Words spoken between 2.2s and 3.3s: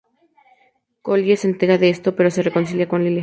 se reconcilia con Lilia.